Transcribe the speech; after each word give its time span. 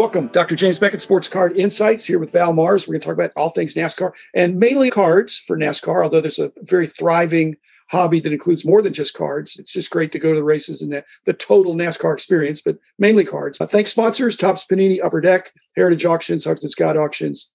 Welcome, 0.00 0.28
Dr. 0.28 0.56
James 0.56 0.78
Beckett, 0.78 1.02
Sports 1.02 1.28
Card 1.28 1.58
Insights, 1.58 2.06
here 2.06 2.18
with 2.18 2.32
Val 2.32 2.54
Mars. 2.54 2.88
We're 2.88 2.92
going 2.92 3.02
to 3.02 3.06
talk 3.06 3.16
about 3.16 3.32
all 3.36 3.50
things 3.50 3.74
NASCAR 3.74 4.12
and 4.34 4.58
mainly 4.58 4.88
cards 4.90 5.36
for 5.36 5.58
NASCAR, 5.58 6.02
although 6.02 6.22
there's 6.22 6.38
a 6.38 6.50
very 6.62 6.86
thriving 6.86 7.58
hobby 7.90 8.18
that 8.20 8.32
includes 8.32 8.64
more 8.64 8.80
than 8.80 8.94
just 8.94 9.12
cards. 9.12 9.58
It's 9.58 9.74
just 9.74 9.90
great 9.90 10.10
to 10.12 10.18
go 10.18 10.30
to 10.30 10.36
the 10.36 10.42
races 10.42 10.80
and 10.80 10.90
the, 10.90 11.04
the 11.26 11.34
total 11.34 11.74
NASCAR 11.74 12.14
experience, 12.14 12.62
but 12.62 12.78
mainly 12.98 13.26
cards. 13.26 13.60
Uh, 13.60 13.66
thanks, 13.66 13.90
sponsors 13.90 14.38
Topps 14.38 14.64
Panini, 14.64 15.04
Upper 15.04 15.20
Deck, 15.20 15.52
Heritage 15.76 16.06
Auctions, 16.06 16.46
Huggins 16.46 16.72
Scott 16.72 16.96
Auctions, 16.96 17.50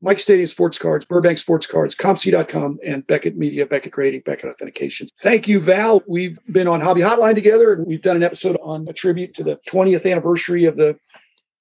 Mike 0.00 0.18
Stadium 0.18 0.46
Sports 0.46 0.78
Cards, 0.78 1.04
Burbank 1.04 1.36
Sports 1.36 1.66
Cards, 1.66 1.94
ComC.com, 1.94 2.78
and 2.86 3.06
Beckett 3.06 3.36
Media, 3.36 3.66
Beckett 3.66 3.92
Grading, 3.92 4.22
Beckett 4.24 4.56
Authentications. 4.56 5.08
Thank 5.20 5.46
you, 5.46 5.60
Val. 5.60 6.02
We've 6.08 6.38
been 6.50 6.68
on 6.68 6.80
Hobby 6.80 7.02
Hotline 7.02 7.34
together, 7.34 7.74
and 7.74 7.86
we've 7.86 8.00
done 8.00 8.16
an 8.16 8.22
episode 8.22 8.56
on 8.62 8.88
a 8.88 8.94
tribute 8.94 9.34
to 9.34 9.44
the 9.44 9.60
20th 9.68 10.10
anniversary 10.10 10.64
of 10.64 10.78
the 10.78 10.96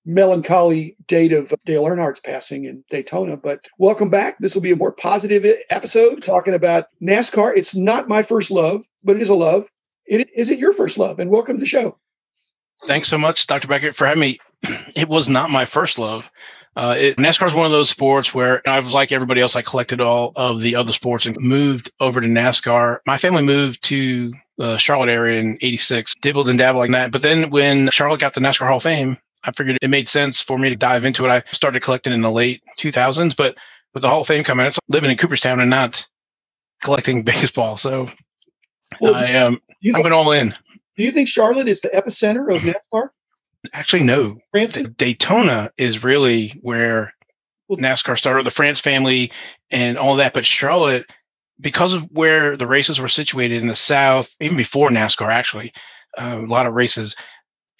melancholy 0.06 0.96
date 1.08 1.34
of 1.34 1.54
Dale 1.66 1.86
Earnhardt's 1.86 2.20
passing 2.20 2.66
in 2.66 2.84
Daytona. 2.90 3.38
But 3.38 3.68
welcome 3.78 4.10
back. 4.10 4.38
This 4.40 4.56
will 4.56 4.62
be 4.62 4.72
a 4.72 4.76
more 4.76 4.92
positive 4.92 5.46
episode 5.70 6.24
talking 6.24 6.54
about 6.54 6.86
NASCAR. 7.02 7.56
It's 7.56 7.76
not 7.76 8.10
my 8.10 8.22
first 8.22 8.52
love, 8.52 8.84
but 9.04 9.16
it 9.16 9.22
is 9.22 9.30
a 9.30 9.36
love. 9.36 9.68
It, 10.06 10.30
is 10.36 10.50
it 10.50 10.60
your 10.60 10.74
first 10.74 10.98
love? 10.98 11.20
And 11.20 11.30
welcome 11.30 11.58
to 11.58 11.62
the 11.62 11.66
show. 11.66 11.98
Thanks 12.88 13.08
so 13.08 13.18
much, 13.18 13.46
Dr. 13.48 13.68
Beckett, 13.68 13.96
for 13.96 14.08
having 14.08 14.22
me. 14.22 14.40
It 14.96 15.08
was 15.08 15.30
not 15.30 15.50
my 15.50 15.66
first 15.66 15.98
love. 15.98 16.30
Uh, 16.76 16.96
NASCAR 17.18 17.48
is 17.48 17.54
one 17.54 17.66
of 17.66 17.72
those 17.72 17.90
sports 17.90 18.34
where 18.34 18.68
I 18.68 18.80
was 18.80 18.94
like 18.94 19.12
everybody 19.12 19.42
else. 19.42 19.56
I 19.56 19.62
collected 19.62 20.00
all 20.00 20.32
of 20.36 20.62
the 20.62 20.76
other 20.76 20.94
sports 20.94 21.26
and 21.26 21.36
moved 21.40 21.92
over 22.00 22.22
to 22.22 22.28
NASCAR. 22.28 23.00
My 23.06 23.18
family 23.18 23.44
moved 23.44 23.84
to 23.86 24.34
the 24.58 24.78
Charlotte 24.78 25.10
area 25.10 25.40
in 25.40 25.58
'86, 25.62 26.16
dibbled 26.16 26.48
and 26.48 26.58
dabbled 26.58 26.82
like 26.82 26.92
that. 26.92 27.12
But 27.12 27.24
then 27.24 27.50
when 27.50 27.90
Charlotte 27.90 28.22
got 28.22 28.36
the 28.36 28.42
NASCAR 28.42 28.68
Hall 28.68 28.78
of 28.78 28.84
Fame, 28.84 29.18
I 29.44 29.52
figured 29.52 29.78
it 29.82 29.90
made 29.90 30.08
sense 30.08 30.42
for 30.42 30.58
me 30.58 30.70
to 30.70 30.76
dive 30.76 31.06
into 31.06 31.26
it. 31.26 31.30
I 31.30 31.44
started 31.52 31.82
collecting 31.82 32.14
in 32.14 32.22
the 32.22 32.32
late 32.32 32.62
2000s, 32.78 33.36
but 33.36 33.56
with 33.94 34.02
the 34.02 34.10
Hall 34.10 34.22
of 34.22 34.28
Fame 34.28 34.44
coming, 34.44 34.66
it's 34.66 34.80
living 34.90 35.12
in 35.12 35.18
Cooperstown 35.18 35.60
and 35.60 35.70
not 35.70 36.08
collecting 36.84 37.24
baseball. 37.24 37.78
So 37.78 38.08
well, 39.00 39.16
I 39.16 39.26
am 39.26 39.54
um, 39.54 39.62
I'm 39.96 40.02
going 40.02 40.14
all 40.14 40.32
in. 40.32 40.54
Do 40.98 41.04
you 41.04 41.12
think 41.12 41.28
Charlotte 41.28 41.68
is 41.68 41.82
the 41.82 41.90
epicenter 41.90 42.54
of 42.54 42.62
NASCAR? 42.62 43.10
Actually, 43.74 44.04
no. 44.04 44.38
Francis? 44.52 44.88
Daytona 44.98 45.72
is 45.78 46.04
really 46.04 46.50
where 46.62 47.14
NASCAR 47.72 48.18
started, 48.18 48.46
the 48.46 48.52
France 48.52 48.80
family 48.80 49.32
and 49.70 49.98
all 49.98 50.16
that. 50.18 50.34
But 50.34 50.46
Charlotte, 50.46 51.10
because 51.60 51.94
of 51.94 52.04
where 52.12 52.58
the 52.58 52.68
races 52.68 53.00
were 53.00 53.08
situated 53.08 53.62
in 53.62 53.68
the 53.68 53.76
South, 53.76 54.36
even 54.40 54.58
before 54.58 54.90
NASCAR, 54.90 55.32
actually, 55.32 55.72
uh, 56.20 56.40
a 56.42 56.48
lot 56.48 56.66
of 56.66 56.74
races. 56.74 57.16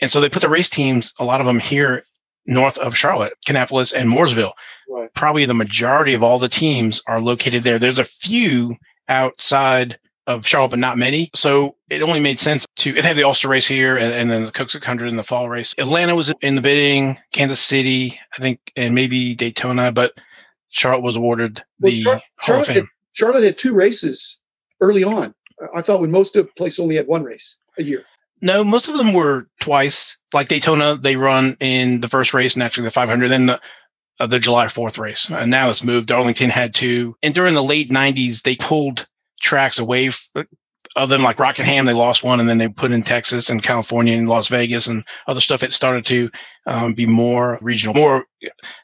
And 0.02 0.10
so 0.10 0.20
they 0.20 0.30
put 0.30 0.42
the 0.42 0.50
race 0.50 0.70
teams, 0.70 1.14
a 1.20 1.26
lot 1.26 1.40
of 1.40 1.48
them 1.48 1.60
here 1.60 2.04
north 2.46 2.78
of 2.80 2.98
Charlotte, 2.98 3.34
Kannapolis, 3.46 3.94
and 3.94 4.10
Mooresville. 4.10 4.54
Right. 4.90 5.14
Probably 5.14 5.46
the 5.46 5.54
majority 5.54 6.14
of 6.14 6.24
all 6.24 6.40
the 6.40 6.50
teams 6.50 7.02
are 7.08 7.22
located 7.22 7.64
there. 7.64 7.80
There's 7.80 8.00
a 8.00 8.04
few 8.04 8.76
outside 9.08 10.00
of 10.28 10.48
Charlotte, 10.48 10.72
but 10.72 10.80
not 10.80 10.98
many. 10.98 11.30
So 11.36 11.76
it 11.90 12.02
only 12.02 12.20
made 12.20 12.40
sense 12.40 12.66
to 12.78 12.94
have 12.94 13.16
the 13.16 13.24
All-Star 13.24 13.52
race 13.52 13.68
here 13.68 13.98
and, 13.98 14.14
and 14.14 14.32
then 14.32 14.46
the 14.46 14.52
Coke 14.52 14.70
600 14.70 15.08
in 15.08 15.18
the 15.18 15.24
fall 15.24 15.50
race. 15.50 15.76
Atlanta 15.78 16.16
was 16.16 16.34
in 16.42 16.56
the 16.56 16.62
bidding, 16.62 17.18
Kansas 17.32 17.60
City, 17.60 18.20
I 18.36 18.42
think, 18.42 18.60
and 18.76 18.96
maybe 18.96 19.36
Daytona, 19.36 19.92
but 19.92 20.14
Charlotte 20.70 21.04
was 21.04 21.16
awarded 21.16 21.62
the 21.80 22.04
well, 22.06 22.22
Char- 22.40 22.54
Hall 22.56 22.62
of 22.62 22.68
Fame. 22.68 22.76
Had, 22.78 22.86
Charlotte 23.14 23.44
had 23.44 23.58
two 23.58 23.74
races 23.74 24.40
early 24.80 25.04
on. 25.04 25.34
I 25.76 25.82
thought 25.82 26.02
when 26.02 26.12
most 26.12 26.36
of 26.36 26.46
the 26.46 26.52
place 26.54 26.80
only 26.80 26.96
had 26.96 27.08
one 27.08 27.24
race 27.24 27.58
a 27.78 27.84
year. 27.84 28.06
No, 28.42 28.64
most 28.64 28.88
of 28.88 28.98
them 28.98 29.14
were 29.14 29.48
twice. 29.60 30.18
Like 30.34 30.48
Daytona, 30.48 30.98
they 30.98 31.16
run 31.16 31.58
in 31.60 32.02
the 32.02 32.08
first 32.08 32.34
race 32.34 32.56
and 32.56 32.64
actually 32.64 32.86
the 32.86 32.92
500, 32.92 33.30
then 33.30 33.46
the 33.48 33.62
uh, 34.20 34.28
the 34.28 34.40
July 34.40 34.66
4th 34.66 35.00
race. 35.00 35.30
And 35.30 35.50
now 35.50 35.70
it's 35.70 35.84
moved. 35.84 36.08
Darlington 36.08 36.50
had 36.50 36.76
two. 36.76 37.16
And 37.24 37.34
during 37.34 37.56
the 37.56 37.64
late 37.64 37.90
90s, 37.90 38.44
they 38.44 38.56
pulled 38.56 39.08
tracks 39.42 39.80
away 39.80 40.10
f- 40.10 40.30
other 40.96 41.16
than 41.16 41.24
like 41.24 41.40
Rockingham, 41.40 41.86
they 41.86 41.94
lost 41.94 42.24
one, 42.24 42.40
and 42.40 42.50
then 42.50 42.58
they 42.58 42.68
put 42.68 42.92
in 42.92 43.02
Texas 43.02 43.50
and 43.50 43.64
California 43.64 44.18
and 44.18 44.28
Las 44.28 44.50
Vegas 44.50 44.88
and 44.88 45.04
other 45.28 45.40
stuff. 45.40 45.64
It 45.64 45.74
started 45.74 46.06
to 46.08 46.30
um, 46.68 46.94
be 46.94 47.06
more 47.06 47.58
regional, 47.62 47.96
more 47.96 48.26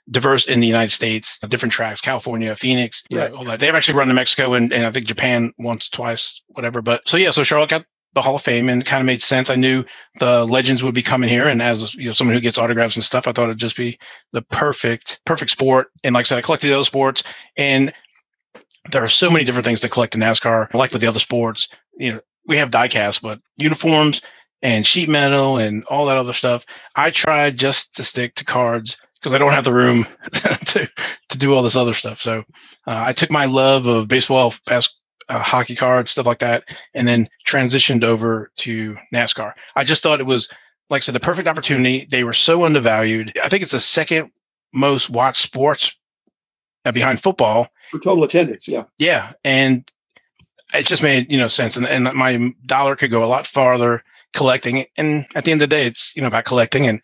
diverse 0.09 0.45
in 0.45 0.59
the 0.59 0.67
United 0.67 0.91
States. 0.91 1.37
Different 1.39 1.73
tracks, 1.73 1.99
California, 1.99 2.55
Phoenix, 2.55 3.03
right. 3.11 3.31
all 3.31 3.43
that. 3.45 3.59
They've 3.59 3.75
actually 3.75 3.97
run 3.97 4.07
to 4.07 4.13
Mexico 4.13 4.53
and, 4.53 4.71
and 4.71 4.85
I 4.85 4.91
think 4.91 5.05
Japan 5.05 5.51
once, 5.57 5.89
twice, 5.89 6.41
whatever. 6.47 6.81
But 6.81 7.07
so 7.07 7.17
yeah, 7.17 7.31
so 7.31 7.43
Charlotte 7.43 7.69
got 7.69 7.85
the 8.17 8.21
Hall 8.21 8.35
of 8.35 8.41
Fame 8.41 8.67
and 8.67 8.83
kind 8.83 8.99
of 8.99 9.05
made 9.05 9.21
sense. 9.21 9.49
I 9.49 9.55
knew 9.55 9.85
the 10.19 10.45
legends 10.45 10.83
would 10.83 10.95
be 10.95 11.03
coming 11.03 11.29
here, 11.29 11.47
and 11.47 11.61
as 11.61 11.93
you 11.95 12.07
know, 12.07 12.11
someone 12.11 12.35
who 12.35 12.41
gets 12.41 12.57
autographs 12.57 12.95
and 12.95 13.03
stuff, 13.03 13.27
I 13.27 13.31
thought 13.31 13.45
it'd 13.45 13.59
just 13.59 13.77
be 13.77 13.97
the 14.33 14.41
perfect, 14.41 15.21
perfect 15.25 15.51
sport. 15.51 15.91
And 16.03 16.13
like 16.13 16.25
I 16.25 16.27
said, 16.27 16.37
I 16.39 16.41
collected 16.41 16.67
the 16.67 16.73
other 16.73 16.83
sports, 16.83 17.23
and 17.55 17.93
there 18.91 19.03
are 19.03 19.09
so 19.09 19.29
many 19.29 19.45
different 19.45 19.65
things 19.65 19.81
to 19.81 19.89
collect 19.89 20.15
in 20.15 20.21
NASCAR. 20.21 20.73
Like 20.73 20.91
with 20.91 21.01
the 21.01 21.07
other 21.07 21.19
sports, 21.19 21.69
you 21.97 22.13
know, 22.13 22.19
we 22.47 22.57
have 22.57 22.71
diecast, 22.71 23.21
but 23.21 23.39
uniforms 23.57 24.21
and 24.61 24.87
sheet 24.87 25.09
metal 25.09 25.57
and 25.57 25.83
all 25.85 26.05
that 26.07 26.17
other 26.17 26.33
stuff. 26.33 26.65
I 26.95 27.11
tried 27.11 27.57
just 27.57 27.93
to 27.95 28.03
stick 28.03 28.35
to 28.35 28.45
cards 28.45 28.97
because 29.15 29.33
I 29.33 29.37
don't 29.37 29.53
have 29.53 29.65
the 29.65 29.73
room 29.73 30.07
to 30.33 30.89
to 31.29 31.37
do 31.37 31.53
all 31.53 31.61
this 31.61 31.75
other 31.75 31.93
stuff. 31.93 32.19
So 32.21 32.39
uh, 32.87 33.03
I 33.05 33.13
took 33.13 33.31
my 33.31 33.45
love 33.45 33.85
of 33.85 34.07
baseball, 34.07 34.53
past 34.65 34.95
uh, 35.29 35.39
hockey 35.39 35.75
cards, 35.75 36.11
stuff 36.11 36.25
like 36.25 36.39
that, 36.39 36.63
and 36.93 37.07
then 37.07 37.27
transitioned 37.45 38.03
over 38.03 38.51
to 38.57 38.97
NASCAR. 39.13 39.53
I 39.75 39.83
just 39.83 40.03
thought 40.03 40.19
it 40.19 40.25
was, 40.25 40.49
like 40.89 41.01
I 41.01 41.03
said, 41.03 41.15
the 41.15 41.19
perfect 41.19 41.47
opportunity. 41.47 42.07
They 42.09 42.23
were 42.23 42.33
so 42.33 42.63
undervalued. 42.63 43.37
I 43.43 43.49
think 43.49 43.63
it's 43.63 43.71
the 43.71 43.79
second 43.79 44.31
most 44.73 45.09
watched 45.09 45.41
sports 45.41 45.95
uh, 46.85 46.91
behind 46.91 47.21
football 47.21 47.67
for 47.89 47.99
total 47.99 48.23
attendance. 48.23 48.67
Yeah, 48.67 48.83
yeah, 48.97 49.33
and 49.43 49.89
it 50.73 50.85
just 50.85 51.03
made 51.03 51.31
you 51.31 51.37
know 51.37 51.47
sense, 51.47 51.77
and, 51.77 51.85
and 51.85 52.05
my 52.13 52.53
dollar 52.65 52.95
could 52.95 53.11
go 53.11 53.23
a 53.23 53.25
lot 53.25 53.47
farther 53.47 54.03
collecting. 54.33 54.85
And 54.97 55.25
at 55.35 55.45
the 55.45 55.51
end 55.51 55.61
of 55.61 55.69
the 55.69 55.75
day, 55.75 55.87
it's 55.87 56.15
you 56.15 56.21
know 56.21 56.27
about 56.27 56.45
collecting 56.45 56.87
and 56.87 57.01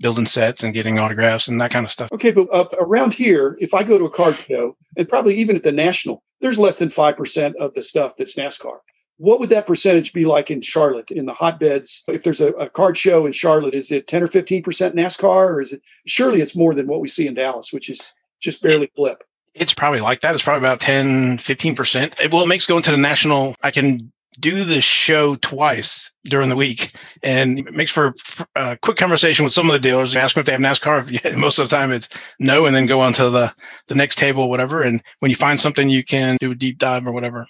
building 0.00 0.26
sets 0.26 0.62
and 0.62 0.74
getting 0.74 0.98
autographs 0.98 1.48
and 1.48 1.60
that 1.60 1.70
kind 1.70 1.84
of 1.84 1.92
stuff. 1.92 2.10
Okay, 2.12 2.30
but 2.30 2.48
uh, 2.52 2.66
around 2.78 3.14
here, 3.14 3.56
if 3.60 3.74
I 3.74 3.82
go 3.82 3.98
to 3.98 4.04
a 4.04 4.10
card 4.10 4.36
show, 4.36 4.76
and 4.96 5.08
probably 5.08 5.36
even 5.36 5.56
at 5.56 5.62
the 5.62 5.72
national, 5.72 6.22
there's 6.40 6.58
less 6.58 6.78
than 6.78 6.90
five 6.90 7.16
percent 7.16 7.56
of 7.56 7.74
the 7.74 7.82
stuff 7.82 8.16
that's 8.16 8.34
NASCAR. 8.34 8.78
What 9.16 9.40
would 9.40 9.50
that 9.50 9.66
percentage 9.66 10.12
be 10.12 10.24
like 10.24 10.48
in 10.48 10.60
Charlotte 10.60 11.10
in 11.10 11.26
the 11.26 11.34
hotbeds? 11.34 12.04
If 12.06 12.22
there's 12.22 12.40
a, 12.40 12.52
a 12.52 12.70
card 12.70 12.96
show 12.96 13.26
in 13.26 13.32
Charlotte, 13.32 13.74
is 13.74 13.90
it 13.90 14.06
10 14.06 14.22
or 14.22 14.28
15 14.28 14.62
percent 14.62 14.94
NASCAR, 14.94 15.48
or 15.48 15.60
is 15.60 15.72
it 15.72 15.82
surely 16.06 16.40
it's 16.40 16.56
more 16.56 16.74
than 16.74 16.86
what 16.86 17.00
we 17.00 17.08
see 17.08 17.26
in 17.26 17.34
Dallas, 17.34 17.72
which 17.72 17.90
is 17.90 18.12
just 18.40 18.62
barely 18.62 18.90
blip? 18.94 19.24
It's 19.54 19.74
probably 19.74 20.00
like 20.00 20.20
that. 20.20 20.34
It's 20.34 20.44
probably 20.44 20.60
about 20.60 20.78
10, 20.80 21.38
15%. 21.38 22.32
Well, 22.32 22.42
it 22.42 22.46
makes 22.46 22.66
going 22.66 22.82
to 22.84 22.92
the 22.92 22.96
national, 22.96 23.56
I 23.60 23.72
can 23.72 24.12
do 24.40 24.64
the 24.64 24.80
show 24.80 25.36
twice 25.36 26.12
during 26.24 26.48
the 26.48 26.56
week 26.56 26.92
and 27.22 27.58
it 27.58 27.74
makes 27.74 27.90
for 27.90 28.14
a 28.54 28.76
quick 28.82 28.96
conversation 28.96 29.44
with 29.44 29.52
some 29.52 29.68
of 29.68 29.72
the 29.72 29.78
dealers 29.78 30.14
ask 30.14 30.34
them 30.34 30.40
if 30.40 30.46
they 30.46 30.52
have 30.52 30.60
nascar. 30.60 31.36
Most 31.36 31.58
of 31.58 31.68
the 31.68 31.74
time 31.74 31.92
it's 31.92 32.08
no 32.38 32.66
and 32.66 32.76
then 32.76 32.86
go 32.86 33.00
on 33.00 33.12
to 33.14 33.30
the 33.30 33.52
the 33.86 33.94
next 33.94 34.18
table 34.18 34.48
whatever. 34.48 34.82
And 34.82 35.02
when 35.20 35.30
you 35.30 35.36
find 35.36 35.58
something 35.58 35.88
you 35.88 36.04
can 36.04 36.36
do 36.40 36.52
a 36.52 36.54
deep 36.54 36.78
dive 36.78 37.06
or 37.06 37.12
whatever. 37.12 37.46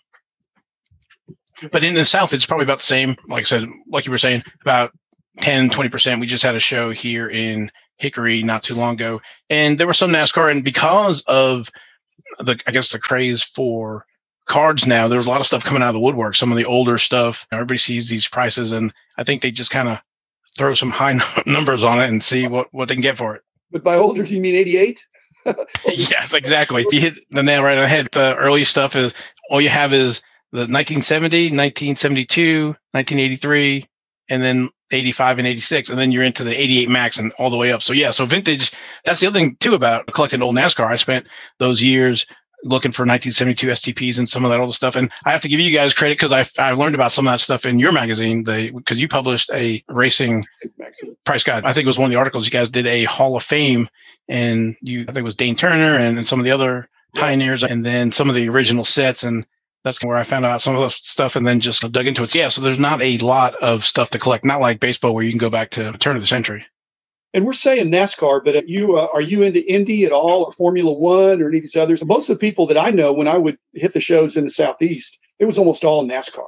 But 1.72 1.84
in 1.84 1.94
the 1.94 2.04
south 2.04 2.32
it's 2.32 2.46
probably 2.46 2.64
about 2.64 2.78
the 2.78 2.84
same. 2.84 3.16
Like 3.28 3.42
i 3.42 3.44
said 3.44 3.68
like 3.88 4.06
you 4.06 4.12
were 4.12 4.18
saying 4.18 4.42
about 4.62 4.92
10 5.38 5.70
20% 5.70 6.20
we 6.20 6.26
just 6.26 6.42
had 6.42 6.54
a 6.54 6.60
show 6.60 6.90
here 6.90 7.28
in 7.28 7.70
hickory 7.96 8.42
not 8.42 8.62
too 8.62 8.74
long 8.74 8.94
ago. 8.94 9.20
And 9.50 9.78
there 9.78 9.86
was 9.86 9.98
some 9.98 10.12
nascar. 10.12 10.50
And 10.50 10.64
because 10.64 11.22
of 11.22 11.68
the 12.40 12.60
i 12.66 12.70
guess 12.70 12.92
the 12.92 12.98
craze 12.98 13.42
for 13.42 14.04
cards 14.48 14.86
now, 14.86 15.06
there's 15.06 15.26
a 15.26 15.28
lot 15.28 15.40
of 15.40 15.46
stuff 15.46 15.64
coming 15.64 15.82
out 15.82 15.88
of 15.88 15.94
the 15.94 16.00
woodwork. 16.00 16.34
Some 16.34 16.50
of 16.50 16.58
the 16.58 16.64
older 16.64 16.98
stuff, 16.98 17.46
everybody 17.52 17.78
sees 17.78 18.08
these 18.08 18.26
prices, 18.26 18.72
and 18.72 18.92
I 19.16 19.24
think 19.24 19.42
they 19.42 19.50
just 19.50 19.70
kind 19.70 19.88
of 19.88 20.00
throw 20.56 20.74
some 20.74 20.90
high 20.90 21.18
numbers 21.46 21.84
on 21.84 22.00
it 22.00 22.08
and 22.08 22.22
see 22.22 22.48
what 22.48 22.68
what 22.72 22.88
they 22.88 22.94
can 22.94 23.02
get 23.02 23.16
for 23.16 23.36
it. 23.36 23.42
But 23.70 23.84
by 23.84 23.96
older, 23.96 24.24
do 24.24 24.34
you 24.34 24.40
mean 24.40 24.54
88? 24.54 25.06
yes, 25.86 26.34
exactly. 26.34 26.84
You 26.90 27.00
hit 27.00 27.18
the 27.30 27.42
nail 27.42 27.62
right 27.62 27.78
on 27.78 27.84
the 27.84 27.88
head. 27.88 28.08
The 28.12 28.36
early 28.36 28.64
stuff 28.64 28.96
is 28.96 29.14
all 29.50 29.60
you 29.60 29.68
have 29.68 29.92
is 29.92 30.20
the 30.52 30.60
1970, 30.60 31.50
1972, 31.50 32.68
1983, 32.92 33.86
and 34.28 34.42
then 34.42 34.70
85 34.90 35.38
and 35.38 35.46
86 35.46 35.90
and 35.90 35.98
then 35.98 36.12
you're 36.12 36.24
into 36.24 36.44
the 36.44 36.58
88 36.58 36.88
Maxx 36.88 37.18
and 37.18 37.32
all 37.32 37.50
the 37.50 37.58
way 37.58 37.72
up 37.72 37.82
so 37.82 37.92
yeah 37.92 38.10
so 38.10 38.24
vintage 38.24 38.72
that's 39.04 39.20
the 39.20 39.26
other 39.26 39.38
thing 39.38 39.56
too 39.56 39.74
about 39.74 40.06
collecting 40.14 40.40
old 40.40 40.54
nascar 40.54 40.86
i 40.86 40.96
spent 40.96 41.26
those 41.58 41.82
years 41.82 42.24
looking 42.64 42.92
for 42.92 43.02
1972 43.02 43.68
STPs 43.68 44.18
and 44.18 44.28
some 44.28 44.44
of 44.44 44.50
that 44.50 44.60
old 44.60 44.74
stuff. 44.74 44.96
And 44.96 45.12
I 45.24 45.30
have 45.30 45.40
to 45.42 45.48
give 45.48 45.60
you 45.60 45.72
guys 45.72 45.94
credit 45.94 46.18
because 46.18 46.32
I 46.32 46.46
I 46.62 46.72
learned 46.72 46.94
about 46.94 47.12
some 47.12 47.26
of 47.26 47.32
that 47.32 47.40
stuff 47.40 47.66
in 47.66 47.78
your 47.78 47.92
magazine. 47.92 48.44
The 48.44 48.70
because 48.70 49.00
you 49.00 49.08
published 49.08 49.50
a 49.52 49.82
racing 49.88 50.46
price 51.24 51.42
guide. 51.42 51.64
I 51.64 51.72
think 51.72 51.84
it 51.84 51.88
was 51.88 51.98
one 51.98 52.06
of 52.06 52.12
the 52.12 52.18
articles 52.18 52.44
you 52.44 52.50
guys 52.50 52.70
did 52.70 52.86
a 52.86 53.04
Hall 53.04 53.36
of 53.36 53.42
Fame, 53.42 53.88
and 54.28 54.76
you 54.80 55.02
I 55.02 55.06
think 55.06 55.18
it 55.18 55.22
was 55.22 55.36
Dane 55.36 55.56
Turner 55.56 55.96
and, 55.96 56.18
and 56.18 56.26
some 56.26 56.38
of 56.38 56.44
the 56.44 56.50
other 56.50 56.88
pioneers, 57.14 57.62
and 57.62 57.84
then 57.84 58.12
some 58.12 58.28
of 58.28 58.34
the 58.34 58.48
original 58.48 58.84
sets 58.84 59.22
and. 59.22 59.46
That's 59.84 60.02
where 60.02 60.18
I 60.18 60.24
found 60.24 60.44
out 60.44 60.60
some 60.60 60.74
of 60.74 60.80
the 60.80 60.90
stuff 60.90 61.36
and 61.36 61.46
then 61.46 61.60
just 61.60 61.80
dug 61.92 62.06
into 62.06 62.24
it. 62.24 62.30
So 62.30 62.40
yeah, 62.40 62.48
so 62.48 62.60
there's 62.60 62.80
not 62.80 63.00
a 63.00 63.16
lot 63.18 63.54
of 63.62 63.84
stuff 63.84 64.10
to 64.10 64.18
collect, 64.18 64.44
not 64.44 64.60
like 64.60 64.80
baseball 64.80 65.14
where 65.14 65.22
you 65.22 65.30
can 65.30 65.38
go 65.38 65.48
back 65.48 65.70
to 65.70 65.92
turn 65.92 66.16
of 66.16 66.20
the 66.20 66.26
century. 66.26 66.66
And 67.34 67.44
we're 67.44 67.52
saying 67.52 67.90
NASCAR, 67.90 68.42
but 68.42 68.68
you 68.68 68.96
uh, 68.96 69.08
are 69.12 69.20
you 69.20 69.42
into 69.42 69.64
Indy 69.70 70.04
at 70.04 70.12
all, 70.12 70.44
or 70.44 70.52
Formula 70.52 70.90
One, 70.90 71.42
or 71.42 71.48
any 71.48 71.58
of 71.58 71.62
these 71.62 71.76
others? 71.76 72.04
Most 72.04 72.30
of 72.30 72.36
the 72.36 72.40
people 72.40 72.66
that 72.68 72.78
I 72.78 72.90
know, 72.90 73.12
when 73.12 73.28
I 73.28 73.36
would 73.36 73.58
hit 73.74 73.92
the 73.92 74.00
shows 74.00 74.36
in 74.36 74.44
the 74.44 74.50
Southeast, 74.50 75.18
it 75.38 75.44
was 75.44 75.58
almost 75.58 75.84
all 75.84 76.06
NASCAR. 76.06 76.46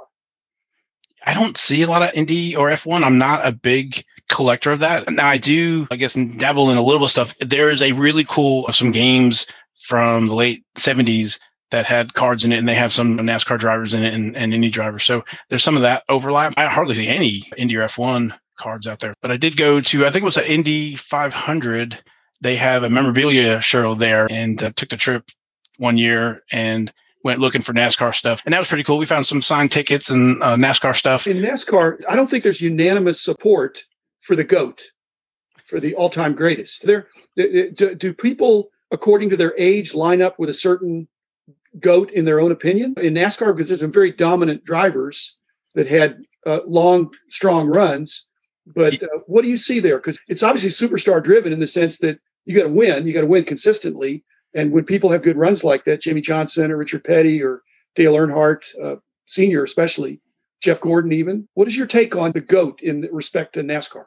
I 1.27 1.35
don't 1.35 1.59
see 1.59 1.83
a 1.83 1.87
lot 1.87 2.03
of 2.03 2.15
Indy 2.15 2.57
or 2.57 2.69
F1. 2.69 3.05
I'm 3.05 3.19
not 3.19 3.47
a 3.47 3.53
big 3.53 4.03
collector 4.31 4.73
of 4.73 4.79
that. 4.79 5.11
Now 5.11 5.29
I 5.29 5.37
do, 5.37 5.87
I 5.91 5.97
guess, 5.97 6.15
dabble 6.15 6.71
in 6.71 6.79
a 6.79 6.83
little 6.83 7.01
bit 7.01 7.05
of 7.05 7.11
stuff. 7.11 7.35
There 7.41 7.69
is 7.69 7.83
a 7.83 7.93
really 7.93 8.25
cool 8.25 8.73
some 8.73 8.91
games 8.91 9.47
from 9.83 10.29
the 10.29 10.35
late 10.35 10.65
70s 10.77 11.39
that 11.71 11.87
had 11.87 12.15
cards 12.15 12.45
in 12.45 12.53
it, 12.53 12.59
and 12.59 12.69
they 12.69 12.75
have 12.75 12.93
some 12.93 13.17
NASCAR 13.19 13.59
drivers 13.59 13.95
in 13.95 14.03
it 14.03 14.15
and, 14.15 14.37
and 14.37 14.55
Indy 14.55 14.71
drivers. 14.71 15.05
So 15.05 15.25
there's 15.49 15.63
some 15.63 15.77
of 15.77 15.83
that 15.83 16.05
overlap. 16.09 16.55
I 16.57 16.67
hardly 16.67 16.95
see 16.95 17.07
any 17.09 17.43
Indy 17.57 17.77
or 17.77 17.87
F1 17.87 18.37
cards 18.61 18.87
out 18.87 19.01
there, 19.01 19.15
but 19.21 19.31
I 19.31 19.37
did 19.37 19.57
go 19.57 19.81
to, 19.81 20.07
I 20.07 20.11
think 20.11 20.23
it 20.23 20.27
was 20.27 20.37
an 20.37 20.45
Indy 20.45 20.95
500. 20.97 21.99
They 22.41 22.57
have 22.57 22.85
a 22.85 22.91
memorabilia 22.91 23.61
show 23.61 23.95
there 23.95 24.29
and 24.31 24.63
uh, 24.63 24.71
took 24.77 24.91
the 24.91 24.97
trip 24.97 25.31
one 25.79 25.97
year 25.97 26.43
and 26.53 26.93
went 27.25 27.41
looking 27.41 27.63
for 27.63 27.73
NASCAR 27.73 28.15
stuff. 28.15 28.41
And 28.45 28.55
that 28.55 28.59
was 28.59 28.69
pretty 28.69 28.85
cool. 28.85 28.99
We 28.99 29.07
found 29.07 29.27
some 29.27 29.43
signed 29.43 29.73
tickets 29.73 30.11
and 30.11 30.43
uh, 30.43 30.57
NASCAR 30.57 30.95
stuff. 30.95 31.27
In 31.27 31.39
NASCAR, 31.39 32.03
I 32.09 32.17
don't 32.17 32.31
think 32.31 32.45
there's 32.45 32.61
unanimous 32.61 33.21
support 33.21 33.85
for 34.21 34.37
the 34.37 34.45
GOAT, 34.45 34.83
for 35.65 35.81
the 35.81 35.95
all 35.95 36.09
time 36.09 36.35
greatest. 36.35 36.87
There, 36.87 37.09
do, 37.37 37.95
do 37.95 38.15
people, 38.15 38.71
according 38.91 39.31
to 39.31 39.37
their 39.37 39.55
age, 39.59 39.95
line 39.95 40.23
up 40.23 40.39
with 40.39 40.49
a 40.49 40.55
certain 40.55 41.09
goat 41.79 42.11
in 42.11 42.25
their 42.25 42.41
own 42.41 42.53
opinion 42.53 42.95
in 42.99 43.15
NASCAR 43.15 43.55
because 43.55 43.69
there's 43.69 43.81
some 43.81 43.93
very 43.93 44.11
dominant 44.11 44.65
drivers 44.65 45.37
that 45.75 45.87
had 45.87 46.23
uh, 46.47 46.61
long, 46.67 47.13
strong 47.29 47.69
runs. 47.69 48.27
But 48.75 49.03
uh, 49.03 49.07
what 49.27 49.43
do 49.43 49.49
you 49.49 49.57
see 49.57 49.81
there? 49.81 49.99
Because 49.99 50.19
it's 50.29 50.43
obviously 50.43 50.71
superstar 50.71 51.23
driven 51.23 51.53
in 51.53 51.61
the 51.61 51.67
sense 51.67 51.99
that 51.99 52.19
you 52.45 52.55
got 52.55 52.65
to 52.65 52.75
win, 52.75 53.07
you 53.07 53.13
got 53.13 53.21
to 53.21 53.27
win 53.27 53.45
consistently. 53.45 54.25
And 54.55 54.73
when 54.73 54.85
people 54.85 55.11
have 55.11 55.23
good 55.23 55.37
runs 55.37 55.63
like 55.63 55.85
that, 55.85 56.01
Jimmie 56.01 56.21
Johnson 56.21 56.71
or 56.71 56.77
Richard 56.77 57.05
Petty 57.05 57.43
or 57.43 57.63
Dale 57.95 58.15
Earnhardt, 58.15 58.65
uh, 58.83 58.97
senior 59.27 59.63
especially, 59.63 60.21
Jeff 60.61 60.81
Gordon, 60.81 61.13
even. 61.13 61.49
What 61.55 61.69
is 61.69 61.77
your 61.77 61.87
take 61.87 62.17
on 62.17 62.33
the 62.33 62.41
GOAT 62.41 62.81
in 62.83 63.09
respect 63.13 63.55
to 63.55 63.63
NASCAR? 63.63 64.07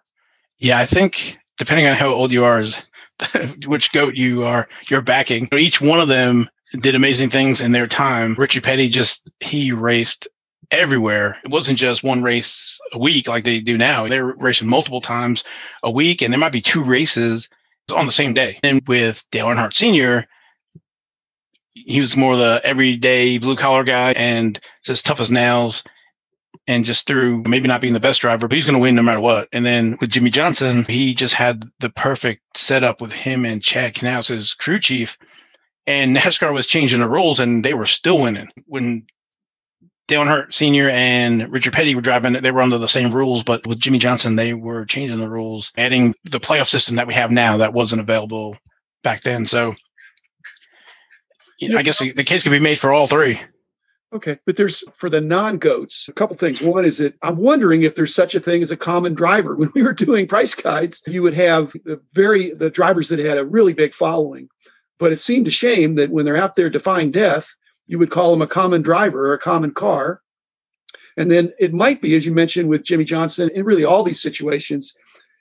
Yeah, 0.59 0.79
I 0.79 0.85
think 0.85 1.37
depending 1.57 1.87
on 1.87 1.95
how 1.95 2.09
old 2.09 2.31
you 2.31 2.43
are, 2.43 2.59
is 2.59 2.83
which 3.65 3.91
GOAT 3.93 4.15
you 4.15 4.43
are, 4.43 4.67
you're 4.89 5.01
backing. 5.01 5.47
Each 5.53 5.81
one 5.81 5.99
of 5.99 6.07
them 6.07 6.49
did 6.81 6.95
amazing 6.95 7.29
things 7.29 7.61
in 7.61 7.71
their 7.71 7.87
time. 7.87 8.35
Richard 8.37 8.63
Petty 8.63 8.89
just, 8.89 9.31
he 9.39 9.71
raced 9.71 10.27
everywhere. 10.71 11.37
It 11.43 11.51
wasn't 11.51 11.77
just 11.77 12.03
one 12.03 12.23
race 12.23 12.79
a 12.93 12.99
week 12.99 13.27
like 13.27 13.43
they 13.43 13.59
do 13.59 13.77
now. 13.77 14.07
They're 14.07 14.33
racing 14.37 14.67
multiple 14.67 15.01
times 15.01 15.43
a 15.83 15.91
week, 15.91 16.21
and 16.21 16.31
there 16.31 16.39
might 16.39 16.51
be 16.51 16.61
two 16.61 16.83
races 16.83 17.49
on 17.95 18.05
the 18.05 18.11
same 18.11 18.33
day. 18.33 18.59
And 18.63 18.81
with 18.87 19.25
Dale 19.31 19.47
Earnhardt 19.47 19.73
Sr., 19.73 20.25
he 21.73 21.99
was 21.99 22.15
more 22.15 22.35
the 22.35 22.61
everyday 22.63 23.37
blue 23.37 23.55
collar 23.55 23.83
guy 23.83 24.11
and 24.13 24.59
just 24.83 25.05
tough 25.05 25.19
as 25.19 25.31
nails. 25.31 25.83
And 26.65 26.85
just 26.85 27.07
through 27.07 27.43
maybe 27.43 27.67
not 27.67 27.81
being 27.81 27.93
the 27.93 27.99
best 27.99 28.21
driver, 28.21 28.47
but 28.47 28.55
he's 28.55 28.63
going 28.63 28.75
to 28.75 28.79
win 28.79 28.95
no 28.95 29.01
matter 29.01 29.19
what. 29.19 29.49
And 29.51 29.65
then 29.65 29.97
with 29.99 30.11
Jimmie 30.11 30.29
Johnson, 30.29 30.85
he 30.85 31.13
just 31.13 31.33
had 31.33 31.65
the 31.79 31.89
perfect 31.89 32.41
setup 32.55 33.01
with 33.01 33.11
him 33.11 33.43
and 33.43 33.61
Chad 33.61 33.95
Knaus, 33.95 34.29
his 34.29 34.53
crew 34.53 34.79
chief 34.79 35.17
and 35.85 36.15
NASCAR 36.15 36.53
was 36.53 36.67
changing 36.67 36.99
the 36.99 37.09
rules 37.09 37.39
and 37.39 37.63
they 37.63 37.73
were 37.73 37.85
still 37.85 38.21
winning. 38.21 38.49
When 38.65 39.05
Dale 40.07 40.21
Earnhardt 40.21 40.53
Sr. 40.53 40.89
and 40.89 41.51
Richard 41.51 41.73
Petty 41.73 41.95
were 41.95 42.01
driving, 42.01 42.33
they 42.33 42.51
were 42.51 42.61
under 42.61 42.77
the 42.77 42.87
same 42.87 43.13
rules, 43.13 43.43
but 43.43 43.65
with 43.65 43.79
Jimmie 43.79 43.99
Johnson, 43.99 44.35
they 44.35 44.53
were 44.53 44.85
changing 44.85 45.19
the 45.19 45.29
rules, 45.29 45.71
adding 45.77 46.13
the 46.25 46.39
playoff 46.39 46.67
system 46.67 46.97
that 46.97 47.07
we 47.07 47.13
have 47.13 47.31
now 47.31 47.57
that 47.57 47.73
wasn't 47.73 48.01
available 48.01 48.57
back 49.03 49.21
then. 49.21 49.45
So 49.45 49.73
know, 51.61 51.77
I 51.77 51.83
guess 51.83 51.99
the 51.99 52.23
case 52.23 52.43
could 52.43 52.51
be 52.51 52.59
made 52.59 52.79
for 52.79 52.91
all 52.91 53.07
three. 53.07 53.39
Okay, 54.11 54.37
but 54.45 54.57
there's 54.57 54.83
for 54.93 55.09
the 55.09 55.21
non-goats 55.21 56.07
a 56.07 56.13
couple 56.13 56.35
things. 56.35 56.61
One 56.61 56.85
is 56.85 56.99
that 56.99 57.15
I'm 57.23 57.37
wondering 57.37 57.81
if 57.81 57.95
there's 57.95 58.13
such 58.13 58.35
a 58.35 58.39
thing 58.39 58.61
as 58.61 58.69
a 58.69 58.77
common 58.77 59.13
driver. 59.15 59.55
When 59.57 59.71
we 59.73 59.81
were 59.81 59.93
doing 59.93 60.27
price 60.27 60.53
guides, 60.53 61.01
you 61.07 61.23
would 61.23 61.33
have 61.33 61.71
the 61.85 61.99
very 62.13 62.53
the 62.53 62.69
drivers 62.69 63.07
that 63.07 63.19
had 63.19 63.37
a 63.37 63.45
really 63.45 63.73
big 63.73 63.93
following 63.93 64.49
but 65.03 65.11
it 65.11 65.19
seemed 65.19 65.47
a 65.47 65.51
shame 65.51 65.95
that 65.95 66.11
when 66.11 66.23
they're 66.23 66.37
out 66.37 66.55
there 66.55 66.69
defying 66.69 67.11
death, 67.11 67.53
you 67.87 67.99
would 67.99 68.11
call 68.11 68.31
them 68.31 68.41
a 68.41 68.47
common 68.47 68.81
driver 68.81 69.27
or 69.29 69.33
a 69.33 69.39
common 69.39 69.71
car. 69.71 70.21
And 71.17 71.29
then 71.29 71.53
it 71.59 71.73
might 71.73 72.01
be, 72.01 72.15
as 72.15 72.25
you 72.25 72.31
mentioned 72.31 72.69
with 72.69 72.83
Jimmie 72.83 73.03
Johnson, 73.03 73.49
in 73.53 73.65
really 73.65 73.85
all 73.85 74.03
these 74.03 74.21
situations, 74.21 74.93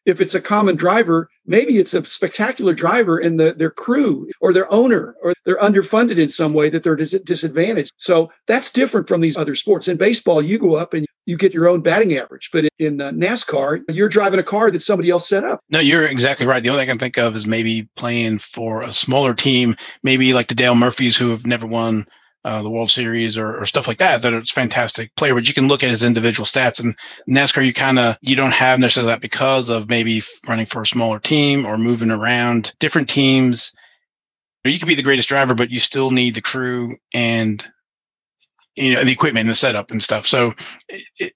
if 0.05 0.21
it's 0.21 0.35
a 0.35 0.41
common 0.41 0.77
driver, 0.77 1.31
maybe 1.47 1.79
it's 1.79 1.95
a 1.95 2.05
spectacular 2.05 2.75
driver 2.75 3.19
and 3.19 3.39
the, 3.39 3.53
their 3.53 3.71
crew 3.71 4.29
or 4.41 4.53
their 4.53 4.71
owner 4.73 5.15
or 5.23 5.33
they're 5.45 5.59
underfunded 5.59 6.19
in 6.19 6.29
some 6.29 6.55
way 6.55 6.69
that 6.71 6.83
they're 6.83 6.97
dis- 6.97 7.21
disadvantaged. 7.25 7.93
So 7.99 8.31
that's 8.47 8.71
different 8.71 9.09
from 9.09 9.21
these 9.21 9.37
other 9.37 9.55
sports. 9.55 9.89
In 9.89 9.97
baseball, 9.97 10.43
you 10.43 10.59
go 10.59 10.75
up 10.75 10.93
and 10.93 11.07
you 11.27 11.37
get 11.37 11.55
your 11.55 11.69
own 11.69 11.83
batting 11.83 12.17
average, 12.19 12.51
but 12.53 12.65
in 12.81 13.01
uh, 13.01 13.13
NASCAR, 13.13 13.83
you're 13.89 14.09
driving 14.09 14.41
a 14.41 14.45
car 14.45 14.73
that 14.73 14.83
somebody 14.83 15.09
else 15.09 15.29
set 15.29 15.45
up. 15.45 15.61
No, 15.71 15.79
you're 15.79 16.07
exactly 16.07 16.47
right. 16.47 16.63
The 16.63 16.69
only 16.69 16.81
thing 16.81 16.91
I 16.91 16.93
can 16.93 16.99
think 16.99 17.19
of 17.19 17.37
is 17.37 17.47
maybe 17.47 17.89
playing 17.95 18.39
for 18.39 18.83
a 18.83 18.91
smaller 18.93 19.35
team, 19.35 19.77
maybe 20.03 20.35
like 20.35 20.49
the 20.49 20.57
Dale 20.57 20.75
Murphys 20.75 21.17
who 21.17 21.31
have 21.31 21.47
never 21.47 21.67
won 21.67 22.07
uh, 22.45 22.63
the 22.63 22.71
World 22.71 22.91
Series 22.91 23.39
or, 23.39 23.57
or, 23.57 23.67
stuff 23.67 23.87
like 23.87 23.99
that, 23.99 24.23
that 24.23 24.33
it's 24.33 24.51
fantastic 24.51 25.15
player, 25.15 25.35
but 25.35 25.47
you 25.47 25.55
can 25.55 25.69
look 25.69 25.85
at 25.85 25.91
his 25.91 26.03
individual 26.03 26.45
stats 26.45 26.81
and 26.81 26.97
NASCAR, 27.29 27.65
you 27.65 27.73
kind 27.73 27.99
of, 27.99 28.17
you 28.21 28.35
don't 28.35 28.53
have 28.53 28.81
necessarily 28.81 29.13
that 29.13 29.21
because 29.21 29.69
of 29.69 29.89
maybe 29.89 30.23
running 30.49 30.67
for 30.67 30.83
a 30.83 30.87
smaller 30.87 31.21
team 31.21 31.65
or 31.65 31.79
moving 31.79 32.11
around 32.11 32.73
different 32.81 33.09
teams. 33.09 33.73
You 34.65 34.79
could 34.79 34.89
be 34.89 34.95
the 34.95 35.03
greatest 35.03 35.29
driver, 35.29 35.55
but 35.55 35.71
you 35.71 35.79
still 35.79 36.11
need 36.11 36.35
the 36.35 36.41
crew 36.41 36.97
and, 37.15 37.65
you 38.75 38.95
know, 38.95 39.05
the 39.05 39.13
equipment 39.13 39.43
and 39.43 39.51
the 39.51 39.55
setup 39.55 39.91
and 39.91 40.03
stuff. 40.03 40.27
So 40.27 40.53
it, 40.89 41.05
it, 41.19 41.33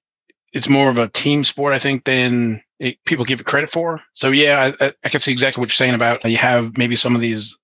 it's 0.53 0.69
more 0.69 0.91
of 0.91 0.99
a 0.99 1.09
team 1.09 1.45
sport, 1.45 1.73
I 1.73 1.79
think, 1.79 2.05
than 2.05 2.63
it, 2.81 2.97
people 3.05 3.25
give 3.25 3.41
it 3.41 3.47
credit 3.47 3.71
for. 3.71 4.01
So 4.13 4.31
yeah, 4.31 4.73
I, 4.81 4.93
I, 5.05 5.09
can 5.09 5.21
see 5.21 5.33
exactly 5.33 5.61
what 5.61 5.69
you're 5.69 5.75
saying 5.75 5.95
about 5.95 6.25
you 6.25 6.37
have 6.37 6.77
maybe 6.77 6.97
some 6.97 7.15
of 7.15 7.21
these 7.21 7.57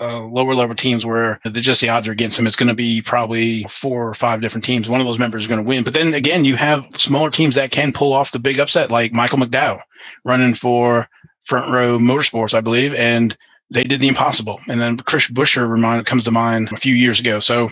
uh, 0.00 0.22
lower 0.22 0.54
level 0.54 0.74
teams 0.74 1.04
where 1.04 1.40
the 1.44 1.60
just 1.60 1.80
the 1.80 1.88
odds 1.88 2.08
are 2.08 2.12
against 2.12 2.36
them. 2.36 2.46
It's 2.46 2.56
going 2.56 2.68
to 2.68 2.74
be 2.74 3.02
probably 3.02 3.64
four 3.64 4.08
or 4.08 4.14
five 4.14 4.40
different 4.40 4.64
teams. 4.64 4.88
One 4.88 5.00
of 5.00 5.06
those 5.06 5.18
members 5.18 5.42
is 5.42 5.48
going 5.48 5.62
to 5.62 5.68
win. 5.68 5.84
But 5.84 5.94
then 5.94 6.14
again, 6.14 6.44
you 6.44 6.56
have 6.56 6.86
smaller 6.96 7.30
teams 7.30 7.54
that 7.56 7.70
can 7.70 7.92
pull 7.92 8.12
off 8.12 8.32
the 8.32 8.38
big 8.38 8.58
upset, 8.58 8.90
like 8.90 9.12
Michael 9.12 9.38
McDowell 9.38 9.80
running 10.24 10.54
for 10.54 11.08
Front 11.44 11.70
Row 11.72 11.98
Motorsports, 11.98 12.54
I 12.54 12.60
believe, 12.60 12.94
and 12.94 13.36
they 13.70 13.84
did 13.84 14.00
the 14.00 14.08
impossible. 14.08 14.60
And 14.68 14.80
then 14.80 14.96
Chris 14.96 15.30
Buescher 15.30 15.68
remind, 15.68 16.06
comes 16.06 16.24
to 16.24 16.30
mind 16.30 16.72
a 16.72 16.76
few 16.76 16.94
years 16.94 17.20
ago. 17.20 17.40
So 17.40 17.70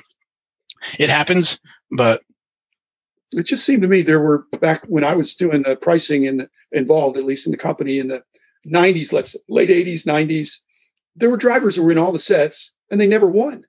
it 0.99 1.11
happens, 1.11 1.59
but 1.91 2.23
it 3.33 3.45
just 3.45 3.65
seemed 3.65 3.83
to 3.83 3.89
me 3.89 4.03
there 4.03 4.21
were 4.21 4.45
back 4.61 4.85
when 4.87 5.05
I 5.05 5.15
was 5.15 5.35
doing 5.35 5.63
the 5.63 5.77
pricing 5.77 6.27
and 6.27 6.49
involved, 6.73 7.17
at 7.17 7.25
least 7.25 7.47
in 7.47 7.51
the 7.51 7.59
company 7.59 7.99
in 7.99 8.09
the 8.09 8.23
90s, 8.67 9.13
let's 9.13 9.37
late 9.49 9.71
80s, 9.71 10.07
90s 10.07 10.59
there 11.19 11.31
were 11.31 11.37
drivers 11.37 11.77
who 11.77 11.83
were 11.85 11.93
in 11.93 11.99
all 11.99 12.13
the 12.13 12.19
sets 12.19 12.75
and 12.91 13.01
they 13.01 13.07
never 13.07 13.29
won. 13.29 13.65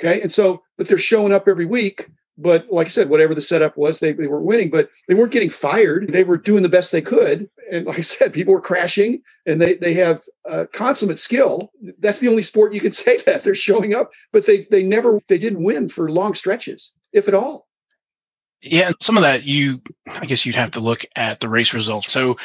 Okay. 0.00 0.20
And 0.20 0.32
so, 0.32 0.62
but 0.76 0.88
they're 0.88 0.98
showing 0.98 1.32
up 1.32 1.48
every 1.48 1.66
week. 1.66 2.10
But 2.36 2.66
like 2.70 2.88
I 2.88 2.90
said, 2.90 3.10
whatever 3.10 3.34
the 3.34 3.40
setup 3.42 3.76
was, 3.76 4.00
they, 4.00 4.12
they 4.12 4.26
weren't 4.26 4.44
winning, 4.46 4.70
but 4.70 4.90
they 5.08 5.14
weren't 5.14 5.32
getting 5.32 5.50
fired. 5.50 6.08
They 6.12 6.24
were 6.24 6.36
doing 6.36 6.64
the 6.64 6.68
best 6.68 6.90
they 6.90 7.02
could. 7.02 7.48
And 7.70 7.86
like 7.86 7.98
I 7.98 8.02
said, 8.02 8.32
people 8.32 8.54
were 8.54 8.60
crashing 8.60 9.22
and 9.46 9.62
they, 9.62 9.74
they 9.76 9.94
have 9.94 10.22
uh, 10.48 10.66
consummate 10.72 11.20
skill. 11.20 11.70
That's 12.00 12.18
the 12.18 12.28
only 12.28 12.42
sport 12.42 12.74
you 12.74 12.80
can 12.80 12.92
say 13.04 13.18
that 13.26 13.44
they're 13.44 13.54
showing 13.54 13.94
up, 13.94 14.10
but 14.32 14.46
they, 14.46 14.66
they 14.70 14.82
never, 14.82 15.20
they 15.28 15.38
didn't 15.38 15.62
win 15.64 15.88
for 15.88 16.10
long 16.10 16.34
stretches, 16.34 16.92
if 17.12 17.28
at 17.28 17.34
all. 17.34 17.68
Yeah, 18.64 18.92
some 19.00 19.16
of 19.16 19.22
that 19.22 19.44
you, 19.44 19.80
I 20.06 20.24
guess 20.24 20.46
you'd 20.46 20.54
have 20.54 20.70
to 20.72 20.80
look 20.80 21.04
at 21.16 21.40
the 21.40 21.48
race 21.48 21.74
results. 21.74 22.10
So 22.10 22.36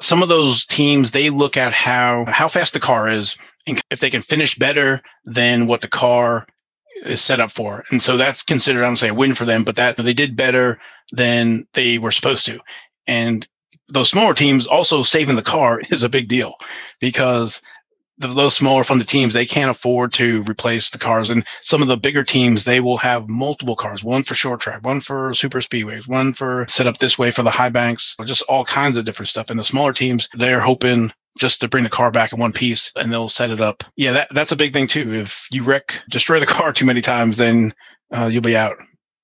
some 0.00 0.22
of 0.22 0.28
those 0.28 0.64
teams 0.64 1.10
they 1.10 1.30
look 1.30 1.56
at 1.56 1.72
how 1.72 2.24
how 2.26 2.48
fast 2.48 2.72
the 2.72 2.80
car 2.80 3.08
is 3.08 3.36
and 3.66 3.80
if 3.90 4.00
they 4.00 4.10
can 4.10 4.22
finish 4.22 4.54
better 4.54 5.02
than 5.24 5.66
what 5.66 5.80
the 5.82 5.88
car 5.88 6.46
is 7.04 7.20
set 7.20 7.40
up 7.40 7.50
for. 7.50 7.84
And 7.90 8.00
so 8.00 8.16
that's 8.16 8.42
considered, 8.42 8.82
I 8.82 8.86
don't 8.86 8.96
say 8.96 9.08
a 9.08 9.14
win 9.14 9.34
for 9.34 9.44
them, 9.44 9.64
but 9.64 9.76
that 9.76 9.96
they 9.96 10.14
did 10.14 10.36
better 10.36 10.78
than 11.12 11.66
they 11.74 11.98
were 11.98 12.10
supposed 12.10 12.46
to. 12.46 12.58
And 13.06 13.46
those 13.88 14.08
smaller 14.10 14.34
teams 14.34 14.66
also 14.66 15.02
saving 15.02 15.36
the 15.36 15.42
car 15.42 15.80
is 15.90 16.02
a 16.02 16.08
big 16.08 16.28
deal 16.28 16.54
because 17.00 17.60
the, 18.18 18.28
those 18.28 18.56
smaller 18.56 18.84
funded 18.84 19.08
teams, 19.08 19.34
they 19.34 19.46
can't 19.46 19.70
afford 19.70 20.12
to 20.14 20.42
replace 20.42 20.90
the 20.90 20.98
cars. 20.98 21.30
And 21.30 21.44
some 21.62 21.82
of 21.82 21.88
the 21.88 21.96
bigger 21.96 22.24
teams, 22.24 22.64
they 22.64 22.80
will 22.80 22.98
have 22.98 23.28
multiple 23.28 23.76
cars, 23.76 24.02
one 24.02 24.22
for 24.22 24.34
short 24.34 24.60
track, 24.60 24.84
one 24.84 25.00
for 25.00 25.34
super 25.34 25.60
speedways, 25.60 26.08
one 26.08 26.32
for 26.32 26.66
set 26.68 26.86
up 26.86 26.98
this 26.98 27.18
way 27.18 27.30
for 27.30 27.42
the 27.42 27.50
high 27.50 27.68
banks, 27.68 28.16
just 28.24 28.42
all 28.42 28.64
kinds 28.64 28.96
of 28.96 29.04
different 29.04 29.28
stuff. 29.28 29.50
And 29.50 29.58
the 29.58 29.64
smaller 29.64 29.92
teams, 29.92 30.28
they're 30.34 30.60
hoping 30.60 31.12
just 31.38 31.60
to 31.60 31.68
bring 31.68 31.84
the 31.84 31.90
car 31.90 32.10
back 32.10 32.32
in 32.32 32.40
one 32.40 32.52
piece 32.52 32.90
and 32.96 33.12
they'll 33.12 33.28
set 33.28 33.50
it 33.50 33.60
up. 33.60 33.84
Yeah, 33.96 34.12
that, 34.12 34.28
that's 34.32 34.52
a 34.52 34.56
big 34.56 34.72
thing 34.72 34.86
too. 34.86 35.12
If 35.12 35.46
you 35.50 35.62
wreck, 35.62 36.00
destroy 36.10 36.40
the 36.40 36.46
car 36.46 36.72
too 36.72 36.86
many 36.86 37.02
times, 37.02 37.36
then 37.36 37.74
uh, 38.10 38.28
you'll 38.32 38.42
be 38.42 38.56
out. 38.56 38.76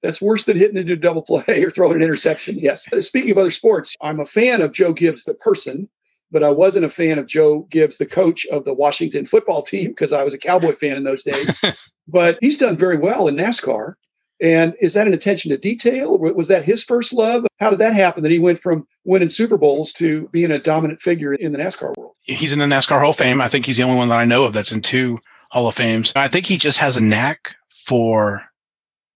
That's 0.03 0.21
worse 0.21 0.45
than 0.45 0.59
hitting 0.59 0.77
into 0.77 0.95
a 0.95 0.97
double 0.97 1.23
play 1.23 1.45
or 1.65 1.71
throwing 1.71 1.97
an 1.97 2.03
interception. 2.03 2.59
Yes. 2.59 2.87
Speaking 3.07 3.31
of 3.31 3.39
other 3.39 3.51
sports, 3.51 3.97
I'm 4.01 4.21
a 4.21 4.25
fan 4.25 4.61
of 4.61 4.73
Joe 4.73 4.93
Gibbs, 4.93 5.25
the 5.25 5.35
person, 5.35 5.89
but 6.33 6.43
I 6.43 6.51
wasn't 6.51 6.87
a 6.87 6.89
fan 6.89 7.19
of 7.19 7.27
Joe 7.27 7.67
Gibbs, 7.71 7.99
the 7.99 8.07
coach 8.07 8.47
of 8.47 8.65
the 8.65 8.75
Washington 8.75 9.27
football 9.27 9.63
team, 9.63 9.89
because 9.89 10.13
I 10.13 10.25
was 10.25 10.35
a 10.35 10.39
Cowboy 10.39 10.73
fan 10.73 10.97
in 10.97 11.05
those 11.05 11.23
days. 11.23 11.51
but 12.09 12.39
he's 12.41 12.57
done 12.57 12.77
very 12.77 12.97
well 12.97 13.29
in 13.29 13.37
NASCAR. 13.37 13.95
And 14.41 14.75
is 14.81 14.95
that 14.95 15.07
an 15.07 15.15
attention 15.15 15.51
to 15.51 15.57
detail? 15.57 16.19
Was 16.19 16.49
that 16.49 16.65
his 16.65 16.83
first 16.83 17.13
love? 17.13 17.47
How 17.61 17.71
did 17.71 17.79
that 17.79 17.95
happen 17.95 18.25
that 18.25 18.33
he 18.33 18.41
went 18.41 18.59
from 18.59 18.89
winning 19.05 19.29
Super 19.29 19.57
Bowls 19.57 19.93
to 19.95 20.29
being 20.33 20.51
a 20.51 20.59
dominant 20.59 21.01
figure 21.01 21.35
in 21.35 21.53
the 21.53 21.59
NASCAR 21.59 21.97
world? 21.97 22.17
He's 22.23 22.53
in 22.53 22.59
the 22.59 22.65
NASCAR 22.65 23.01
Hall 23.01 23.11
of 23.11 23.17
Fame. 23.17 23.41
I 23.41 23.49
think 23.49 23.67
he's 23.67 23.77
the 23.77 23.85
only 23.85 23.99
one 23.99 24.09
that 24.09 24.19
I 24.19 24.25
know 24.25 24.43
of 24.43 24.53
that's 24.53 24.73
in 24.73 24.81
two 24.81 25.21
Hall 25.53 25.69
of 25.69 25.77
Fames. 25.77 26.13
I 26.17 26.27
think 26.27 26.47
he 26.47 26.59
just 26.59 26.79
has 26.79 26.97
a 26.97 27.01
knack 27.01 27.55
for 27.69 28.43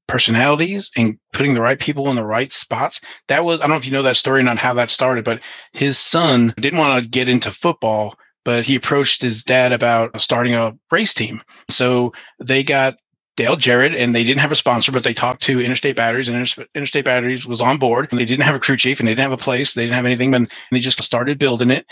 personalities 0.06 0.90
and 0.96 1.18
putting 1.32 1.54
the 1.54 1.60
right 1.60 1.78
people 1.78 2.08
in 2.08 2.16
the 2.16 2.24
right 2.24 2.52
spots. 2.52 3.00
That 3.28 3.44
was, 3.44 3.60
I 3.60 3.64
don't 3.64 3.70
know 3.70 3.76
if 3.76 3.86
you 3.86 3.92
know 3.92 4.02
that 4.02 4.16
story 4.16 4.40
and 4.40 4.48
on 4.48 4.56
how 4.56 4.74
that 4.74 4.90
started, 4.90 5.24
but 5.24 5.40
his 5.72 5.98
son 5.98 6.54
didn't 6.58 6.78
want 6.78 7.02
to 7.02 7.08
get 7.08 7.28
into 7.28 7.50
football, 7.50 8.16
but 8.44 8.64
he 8.64 8.76
approached 8.76 9.22
his 9.22 9.42
dad 9.42 9.72
about 9.72 10.20
starting 10.20 10.54
a 10.54 10.76
race 10.90 11.12
team. 11.12 11.42
So 11.68 12.12
they 12.38 12.62
got 12.62 12.96
Dale 13.36 13.56
Jarrett, 13.56 13.94
and 13.94 14.14
they 14.14 14.24
didn't 14.24 14.40
have 14.40 14.52
a 14.52 14.56
sponsor, 14.56 14.92
but 14.92 15.04
they 15.04 15.12
talked 15.12 15.42
to 15.42 15.60
Interstate 15.60 15.94
Batteries, 15.96 16.28
and 16.28 16.68
Interstate 16.74 17.04
Batteries 17.04 17.46
was 17.46 17.60
on 17.60 17.76
board. 17.76 18.08
And 18.10 18.18
they 18.18 18.24
didn't 18.24 18.44
have 18.44 18.54
a 18.54 18.60
crew 18.60 18.78
chief, 18.78 18.98
and 18.98 19.06
they 19.06 19.12
didn't 19.12 19.30
have 19.30 19.38
a 19.38 19.42
place, 19.42 19.74
they 19.74 19.82
didn't 19.82 19.94
have 19.94 20.06
anything, 20.06 20.30
but 20.30 20.50
they 20.72 20.80
just 20.80 21.02
started 21.02 21.38
building 21.38 21.70
it, 21.70 21.84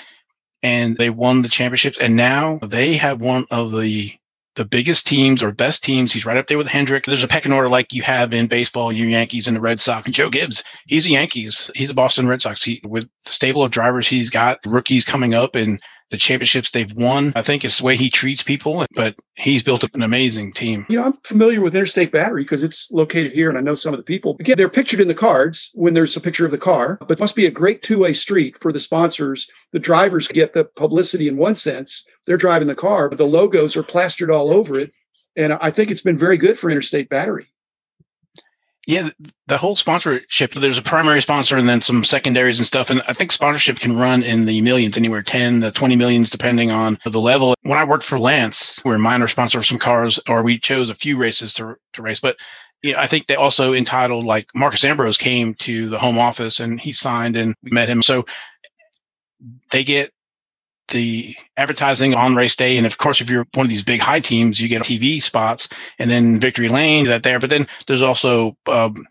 and 0.62 0.97
they 0.97 1.11
won 1.11 1.42
the 1.42 1.50
championships. 1.50 1.99
And 1.99 2.16
now 2.16 2.61
they 2.62 2.94
have 2.94 3.21
one 3.21 3.44
of 3.50 3.73
the 3.73 4.14
the 4.56 4.64
biggest 4.64 5.06
teams 5.06 5.42
or 5.42 5.52
best 5.52 5.82
teams. 5.82 6.12
He's 6.12 6.26
right 6.26 6.37
up 6.37 6.46
there 6.46 6.58
with 6.58 6.68
Hendrick. 6.68 7.06
There's 7.06 7.25
a 7.25 7.28
pecking 7.28 7.52
order 7.52 7.68
like 7.68 7.92
you 7.92 8.02
have 8.02 8.32
in 8.32 8.46
baseball, 8.46 8.92
your 8.92 9.08
Yankees 9.08 9.46
and 9.46 9.56
the 9.56 9.61
Red 9.61 9.80
Sox. 9.80 10.11
Joe 10.11 10.30
Gibbs, 10.30 10.62
he's 10.87 11.06
a 11.06 11.11
Yankees. 11.11 11.70
He's 11.75 11.90
a 11.90 11.94
Boston 11.94 12.28
Red 12.28 12.42
Sox. 12.42 12.62
He, 12.62 12.80
with 12.87 13.08
the 13.25 13.32
stable 13.32 13.64
of 13.64 13.70
drivers 13.70 14.06
he's 14.06 14.30
got, 14.30 14.61
rookies 14.64 15.04
coming 15.04 15.34
up 15.34 15.54
and 15.54 15.80
the 16.11 16.16
championships 16.18 16.70
they've 16.70 16.92
won. 16.92 17.32
I 17.34 17.42
think 17.42 17.64
it's 17.64 17.78
the 17.78 17.84
way 17.84 17.96
he 17.96 18.11
treats 18.11 18.42
people, 18.42 18.84
but 18.94 19.16
he's 19.34 19.62
built 19.62 19.82
up 19.82 19.94
an 19.94 20.02
amazing 20.02 20.52
team. 20.52 20.87
You 20.88 20.99
know, 20.99 21.06
I'm 21.06 21.18
familiar 21.25 21.61
with 21.61 21.75
Interstate 21.75 22.12
Battery 22.12 22.44
because 22.44 22.62
it's 22.62 22.90
located 22.92 23.32
here 23.32 23.49
and 23.49 23.58
I 23.58 23.62
know 23.62 23.75
some 23.75 23.94
of 23.94 23.99
the 23.99 24.04
people. 24.04 24.37
Again, 24.38 24.56
they're 24.56 24.68
pictured 24.68 25.00
in 25.00 25.08
the 25.08 25.14
cards 25.14 25.70
when 25.75 25.94
there's 25.94 26.16
a 26.16 26.20
picture 26.20 26.44
of 26.44 26.50
the 26.50 26.58
car, 26.58 26.99
but 27.08 27.18
must 27.18 27.34
be 27.34 27.46
a 27.46 27.50
great 27.50 27.82
two-way 27.82 28.12
street 28.12 28.58
for 28.61 28.70
the 28.70 28.80
sponsors. 28.80 29.49
The 29.73 29.78
drivers 29.78 30.28
get 30.28 30.52
the 30.52 30.64
publicity 30.64 31.26
in 31.26 31.37
one 31.37 31.54
sense. 31.54 32.04
They're 32.26 32.37
driving 32.37 32.69
the 32.69 32.75
car, 32.75 33.09
but 33.09 33.19
the 33.19 33.25
logos 33.25 33.76
are 33.76 33.83
plastered 33.83 34.31
all 34.31 34.52
over 34.52 34.78
it. 34.78 34.93
And 35.37 35.54
I 35.54 35.71
think 35.71 35.90
it's 35.90 36.02
been 36.02 36.16
very 36.16 36.38
good 36.38 36.59
for 36.59 36.71
Interstate 36.71 37.09
Battery. 37.09 37.49
Yeah, 38.87 39.09
the 39.47 39.57
whole 39.57 39.76
sponsorship, 39.76 40.54
there's 40.54 40.76
a 40.76 40.83
primary 40.83 41.23
sponsor 41.23 41.57
and 41.57 41.66
then 41.66 41.81
some 41.81 42.04
secondaries 42.04 42.59
and 42.59 42.66
stuff. 42.66 42.90
And 42.90 43.02
I 43.09 43.14
think 43.14 43.33
sponsorship 43.33 43.78
can 43.78 43.97
run 43.97 44.23
in 44.23 44.45
the 44.45 44.61
millions, 44.61 44.99
anywhere 44.99 45.23
10 45.23 45.62
to 45.62 45.71
20 45.71 45.97
millions, 45.97 46.28
depending 46.28 46.71
on 46.71 46.99
the 47.04 47.21
level. 47.21 47.54
When 47.62 47.78
I 47.78 47.85
worked 47.85 48.04
for 48.04 48.19
Lance, 48.19 48.81
we 48.85 48.90
were 48.90 48.97
a 48.97 49.00
minor 49.00 49.26
sponsor 49.26 49.59
of 49.59 49.66
some 49.66 49.78
cars, 49.78 50.21
or 50.28 50.43
we 50.43 50.59
chose 50.59 50.90
a 50.90 50.95
few 50.95 51.16
races 51.16 51.54
to, 51.54 51.76
to 51.95 52.02
race. 52.02 52.21
But 52.21 52.37
you 52.83 52.93
know, 52.93 52.99
I 52.99 53.07
think 53.07 53.26
they 53.26 53.37
also 53.37 53.73
entitled, 53.73 54.25
like 54.25 54.49
Marcos 54.54 54.85
Ambrose 54.85 55.16
came 55.16 55.54
to 55.54 55.88
the 55.88 55.99
home 55.99 56.19
office 56.19 56.61
and 56.61 56.78
he 56.78 56.93
signed 56.93 57.37
and 57.37 57.54
we 57.62 57.71
met 57.71 57.88
him. 57.88 58.02
So 58.02 58.26
they 59.71 59.83
get 59.83 60.12
the 60.88 61.34
advertising 61.56 62.14
on 62.14 62.34
race 62.34 62.56
day. 62.56 62.76
And 62.76 62.86
of 62.86 62.98
course, 62.98 63.20
if 63.20 63.30
you're 63.30 63.46
one 63.54 63.66
of 63.66 63.70
these 63.70 63.82
big 63.82 64.00
high 64.00 64.20
teams, 64.20 64.60
you 64.60 64.68
get 64.68 64.82
TV 64.82 65.22
spots 65.22 65.68
and 65.98 66.10
then 66.10 66.40
victory 66.40 66.68
lane 66.68 67.06
that 67.06 67.22
there. 67.22 67.38
But 67.38 67.50
then 67.50 67.66
there's 67.86 68.02
also 68.02 68.56
um, 68.66 69.06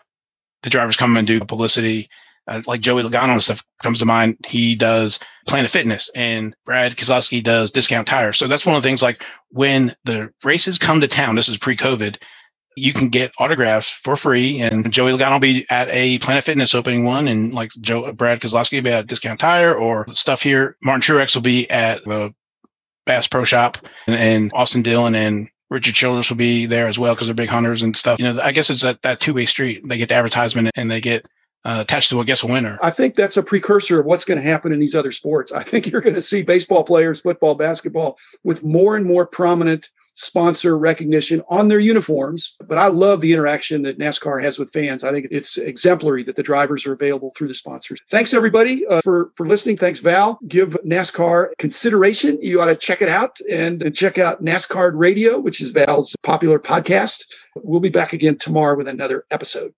the 0.62 0.70
drivers 0.70 0.96
come 0.96 1.18
and 1.18 1.28
do 1.28 1.40
publicity. 1.40 2.10
Uh, 2.46 2.62
like 2.68 2.82
Joey 2.82 3.04
Logano 3.04 3.32
and 3.32 3.44
stuff 3.44 3.64
comes 3.82 4.00
to 4.00 4.06
mind. 4.06 4.36
He 4.46 4.76
does 4.76 5.18
Planet 5.48 5.72
Fitness 5.72 6.12
and 6.14 6.54
Brad 6.66 6.98
Keselowski 6.98 7.42
does 7.42 7.72
Discount 7.72 8.06
Tire. 8.06 8.34
So 8.34 8.48
that's 8.48 8.66
one 8.66 8.76
of 8.76 8.84
the 8.84 8.88
things 8.88 9.02
like 9.02 9.24
when 9.52 9.96
the 10.04 10.30
races 10.44 10.78
come 10.78 11.00
to 11.00 11.08
town, 11.08 11.36
this 11.36 11.48
is 11.48 11.58
pre 11.58 11.78
COVID, 11.78 12.18
you 12.76 12.94
can 12.94 13.10
get 13.10 13.32
autographs 13.40 13.90
for 13.90 14.16
free. 14.16 14.60
And 14.62 14.92
Joey 14.92 15.12
Logano 15.12 15.34
will 15.34 15.40
be 15.40 15.66
at 15.70 15.90
a 15.90 16.20
Planet 16.20 16.44
Fitness 16.44 16.76
opening 16.76 17.04
one, 17.04 17.28
and 17.28 17.54
like 17.54 17.72
Joe 17.82 18.12
Brad 18.14 18.40
Keselowski 18.40 18.78
will 18.78 18.84
be 18.84 18.92
at 18.92 19.08
Discount 19.08 19.40
Tire 19.40 19.74
or 19.74 20.08
stuff 20.10 20.42
here. 20.42 20.78
Martin 20.84 21.02
Truex 21.02 21.36
will 21.36 21.42
be 21.42 21.70
at 21.70 22.04
the 22.06 22.34
Bass 23.06 23.28
Pro 23.28 23.44
Shop, 23.44 23.78
and, 24.08 24.16
and 24.16 24.52
Austin 24.54 24.82
Dillon 24.82 25.16
and 25.16 25.50
Richard 25.70 25.96
Childress 25.96 26.30
will 26.30 26.38
be 26.38 26.66
there 26.68 26.88
as 26.88 27.00
well 27.00 27.16
because 27.16 27.28
they're 27.28 27.34
big 27.34 27.50
hunters 27.50 27.82
and 27.82 27.98
stuff. 27.98 28.20
You 28.20 28.32
know, 28.32 28.42
I 28.42 28.52
guess 28.52 28.70
it's 28.70 28.82
that, 28.82 29.02
that 29.02 29.20
two 29.20 29.34
way 29.34 29.46
street. 29.46 29.82
They 29.88 29.98
get 29.98 30.10
the 30.10 30.16
advertisement 30.16 30.70
and 30.76 30.90
they 30.90 31.02
get 31.02 31.28
uh, 31.66 31.80
attached 31.82 32.10
to, 32.10 32.20
I 32.20 32.24
guess, 32.24 32.44
a 32.44 32.48
winner. 32.48 32.78
I 32.82 32.92
think 32.92 33.16
that's 33.16 33.38
a 33.38 33.44
precursor 33.44 34.00
of 34.00 34.06
what's 34.06 34.26
going 34.26 34.42
to 34.42 34.48
happen 34.48 34.74
in 34.74 34.80
these 34.80 34.96
other 34.96 35.12
sports. 35.12 35.52
I 35.52 35.64
think 35.64 35.88
you're 35.88 36.02
going 36.02 36.16
to 36.16 36.22
see 36.22 36.44
baseball 36.44 36.84
players, 36.84 37.22
football, 37.22 37.56
basketball, 37.56 38.18
with 38.44 38.64
more 38.64 38.96
and 38.96 39.06
more 39.06 39.26
prominent 39.26 39.90
sponsor 40.16 40.78
recognition 40.78 41.42
on 41.50 41.68
their 41.68 41.80
uniforms. 41.80 42.56
But 42.68 42.78
I 42.78 42.88
love 42.88 43.22
the 43.22 43.34
interaction 43.34 43.82
that 43.84 43.98
NASCAR 43.98 44.44
has 44.44 44.60
with 44.60 44.72
fans. 44.72 45.04
I 45.04 45.12
think 45.12 45.28
it's 45.32 45.58
exemplary 45.58 46.24
that 46.24 46.36
the 46.36 46.44
drivers 46.44 46.86
are 46.86 46.94
available 46.94 47.32
through 47.36 47.48
the 47.48 47.54
sponsors. 47.54 48.00
Thanks 48.10 48.34
everybody 48.34 48.86
uh, 48.88 49.02
for 49.02 49.32
for 49.36 49.48
listening. 49.48 49.78
Thanks 49.78 50.00
Val. 50.00 50.40
Give 50.48 50.78
NASCAR 50.86 51.58
consideration. 51.58 52.38
You 52.42 52.62
ought 52.62 52.68
to 52.68 52.76
check 52.76 53.02
it 53.02 53.10
out 53.10 53.40
and, 53.50 53.82
and 53.82 53.96
check 53.96 54.18
out 54.18 54.44
NASCAR 54.44 54.92
Radio, 54.94 55.40
which 55.40 55.62
is 55.62 55.72
Val's 55.72 56.16
popular 56.24 56.60
podcast. 56.60 57.26
We'll 57.56 57.80
be 57.80 57.90
back 57.90 58.14
again 58.14 58.38
tomorrow 58.38 58.78
with 58.78 58.88
another 58.88 59.26
episode. 59.32 59.74